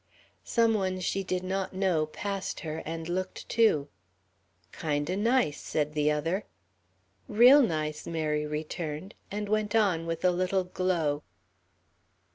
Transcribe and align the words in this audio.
Some 0.43 0.73
one 0.73 0.93
whom 0.93 1.01
she 1.01 1.23
did 1.23 1.43
not 1.43 1.73
know 1.75 2.07
passed 2.07 2.61
her 2.61 2.81
and 2.87 3.07
looked 3.07 3.47
too. 3.47 3.87
"Kind 4.71 5.11
o' 5.11 5.15
nice," 5.15 5.61
said 5.61 5.93
the 5.93 6.09
other. 6.09 6.45
"Real 7.27 7.61
nice," 7.61 8.07
Mary 8.07 8.47
returned, 8.47 9.13
and 9.29 9.47
went 9.47 9.75
on 9.75 10.07
with 10.07 10.25
a 10.25 10.31
little 10.31 10.63
glow. 10.63 11.21